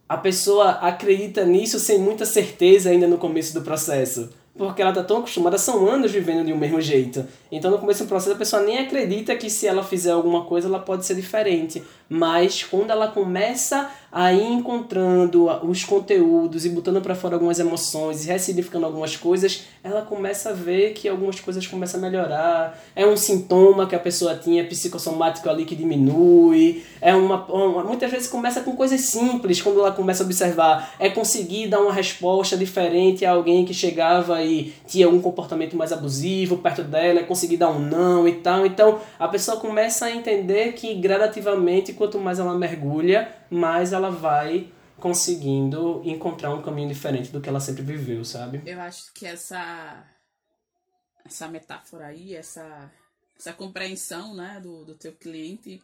[0.09, 4.31] a pessoa acredita nisso sem muita certeza ainda no começo do processo.
[4.61, 7.27] Porque ela está tão acostumada, são anos vivendo de um mesmo jeito.
[7.51, 10.69] Então, no começo do processo, a pessoa nem acredita que se ela fizer alguma coisa,
[10.69, 11.83] ela pode ser diferente.
[12.11, 18.29] Mas, quando ela começa aí encontrando os conteúdos e botando para fora algumas emoções e
[18.29, 22.79] ressignificando algumas coisas, ela começa a ver que algumas coisas começam a melhorar.
[22.95, 26.85] É um sintoma que a pessoa tinha psicossomático ali que diminui.
[27.01, 31.09] É uma, uma muitas vezes começa com coisas simples, quando ela começa a observar, é
[31.09, 36.59] conseguir dar uma resposta diferente a alguém que chegava e tinha algum comportamento mais abusivo
[36.59, 38.67] perto dela, é conseguir dar um não e tal.
[38.67, 44.73] Então, a pessoa começa a entender que gradativamente, quanto mais ela mergulha, mais ela vai
[45.01, 48.63] conseguindo encontrar um caminho diferente do que ela sempre viveu, sabe?
[48.67, 50.07] Eu acho que essa
[51.25, 52.93] essa metáfora aí, essa
[53.37, 55.83] essa compreensão, né, do, do teu cliente,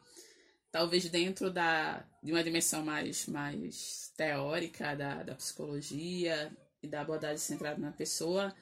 [0.71, 6.53] talvez dentro da de uma dimensão mais mais teórica da, da psicologia
[6.83, 8.55] e da abordagem centrada na pessoa,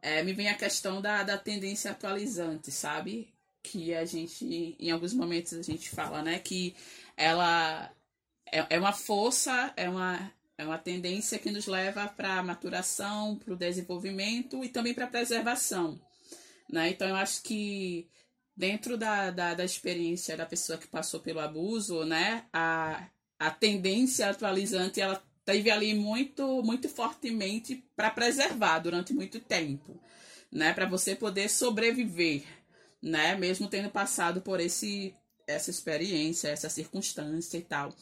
[0.00, 3.34] é, me vem a questão da, da tendência atualizante, sabe?
[3.62, 6.76] Que a gente, em alguns momentos a gente fala, né, que
[7.16, 7.90] ela
[8.52, 13.36] é, é uma força, é uma, é uma tendência que nos leva para a maturação,
[13.36, 16.00] para o desenvolvimento e também para a preservação.
[16.70, 16.90] Né?
[16.90, 18.08] Então, eu acho que
[18.56, 23.06] dentro da, da, da, experiência da pessoa que passou pelo abuso, né, a,
[23.38, 30.00] a tendência atualizante ela teve ali muito, muito fortemente para preservar durante muito tempo,
[30.50, 32.42] né, para você poder sobreviver,
[33.02, 35.14] né, mesmo tendo passado por esse
[35.46, 37.94] essa experiência, essa circunstância e tal.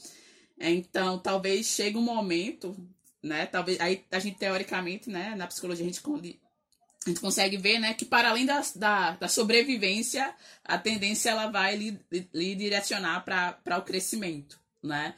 [0.59, 2.77] Então, talvez chegue um momento,
[3.23, 3.47] né?
[3.47, 7.95] Talvez aí a gente teoricamente, né, na psicologia a gente, a gente consegue ver, né,
[7.95, 12.01] que para além da, da, da sobrevivência, a tendência ela vai lhe,
[12.33, 15.15] lhe direcionar para o crescimento, né?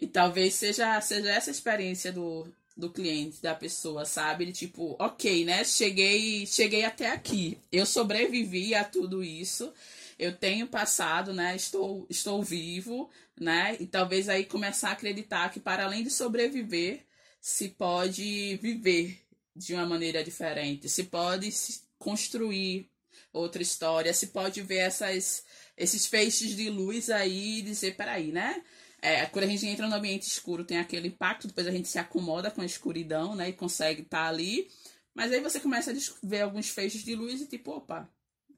[0.00, 4.44] E talvez seja, seja essa experiência do, do cliente, da pessoa, sabe?
[4.44, 5.64] Ele, tipo, ok, né?
[5.64, 7.58] Cheguei, cheguei até aqui.
[7.72, 9.72] Eu sobrevivi a tudo isso.
[10.18, 11.54] Eu tenho passado, né?
[11.54, 13.08] Estou, estou vivo,
[13.38, 13.76] né?
[13.78, 17.06] E talvez aí começar a acreditar que para além de sobreviver,
[17.40, 19.22] se pode viver
[19.54, 21.50] de uma maneira diferente, se pode
[21.98, 22.90] construir
[23.32, 25.44] outra história, se pode ver essas,
[25.76, 28.62] esses feixes de luz aí e dizer, peraí, né?
[29.00, 31.98] É, quando a gente entra no ambiente escuro, tem aquele impacto, depois a gente se
[31.98, 33.50] acomoda com a escuridão, né?
[33.50, 34.68] E consegue estar tá ali.
[35.14, 38.10] Mas aí você começa a ver alguns feixes de luz e tipo, opa,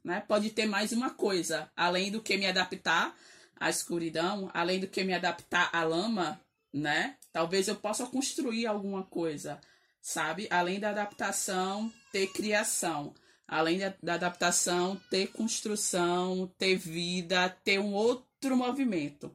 [0.05, 0.23] né?
[0.27, 3.17] Pode ter mais uma coisa, além do que me adaptar
[3.59, 6.41] à escuridão, além do que me adaptar à lama,
[6.73, 7.17] né?
[7.33, 9.61] Talvez eu possa construir alguma coisa,
[10.01, 10.47] sabe?
[10.51, 13.15] Além da adaptação, ter criação.
[13.47, 19.35] Além da, da adaptação, ter construção, ter vida, ter um outro movimento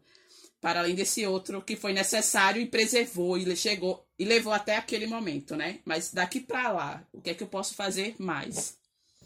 [0.66, 5.06] para além desse outro que foi necessário e preservou e chegou e levou até aquele
[5.06, 5.80] momento, né?
[5.86, 8.76] Mas daqui para lá, o que é que eu posso fazer mais?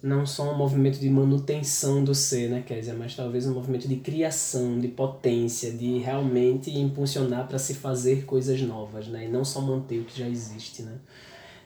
[0.01, 3.97] Não só um movimento de manutenção do ser, né, Kézia, mas talvez um movimento de
[3.97, 9.59] criação, de potência, de realmente impulsionar para se fazer coisas novas, né, e não só
[9.59, 10.93] manter o que já existe, né.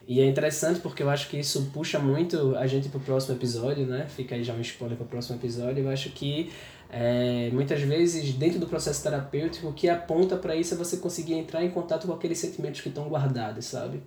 [0.08, 3.36] E é interessante porque eu acho que isso puxa muito a gente para o próximo
[3.38, 4.06] episódio, né?
[4.10, 5.82] Fica aí já um spoiler para o próximo episódio.
[5.82, 6.52] Eu acho que
[6.90, 11.36] é, muitas vezes, dentro do processo terapêutico, o que aponta para isso é você conseguir
[11.36, 14.04] entrar em contato com aqueles sentimentos que estão guardados, sabe?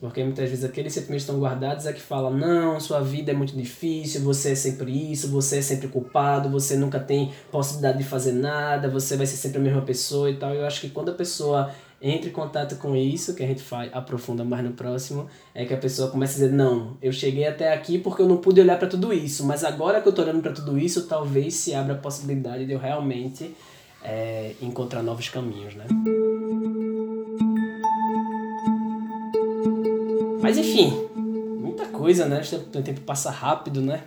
[0.00, 3.56] Porque muitas vezes aqueles sentimentos estão guardados é que fala não, sua vida é muito
[3.56, 8.32] difícil, você é sempre isso, você é sempre culpado, você nunca tem possibilidade de fazer
[8.32, 10.52] nada, você vai ser sempre a mesma pessoa e tal.
[10.52, 11.70] Eu acho que quando a pessoa
[12.02, 15.72] entre em contato com isso, que a gente faz, aprofunda mais no próximo, é que
[15.72, 18.78] a pessoa começa a dizer, não, eu cheguei até aqui porque eu não pude olhar
[18.78, 21.94] para tudo isso, mas agora que eu tô olhando para tudo isso, talvez se abra
[21.94, 23.56] a possibilidade de eu realmente
[24.02, 25.86] é, encontrar novos caminhos, né?
[30.44, 32.42] Mas enfim, muita coisa, né?
[32.52, 34.02] O tempo passa rápido, né?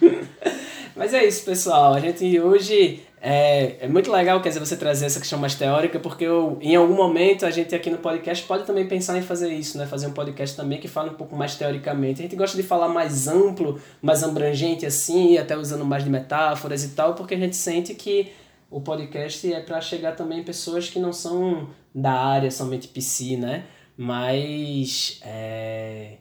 [0.96, 1.92] Mas é isso, pessoal.
[1.92, 6.00] A gente hoje é, é muito legal, quer dizer, você trazer essa questão mais teórica,
[6.00, 9.52] porque eu, em algum momento a gente aqui no podcast pode também pensar em fazer
[9.52, 9.84] isso, né?
[9.84, 12.20] Fazer um podcast também que fale um pouco mais teoricamente.
[12.20, 16.82] A gente gosta de falar mais amplo, mais abrangente assim, até usando mais de metáforas
[16.82, 18.32] e tal, porque a gente sente que
[18.70, 23.36] o podcast é para chegar também em pessoas que não são da área somente PC,
[23.36, 23.64] né?
[24.02, 26.18] Mas é,